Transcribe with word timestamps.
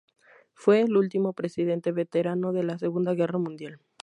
Fue 0.55 0.81
el 0.81 0.97
último 0.97 1.33
presidente 1.33 1.91
veterano 1.91 2.53
de 2.53 2.63
la 2.63 2.79
Segunda 2.79 3.13
Guerra 3.13 3.37
Mundial. 3.37 3.79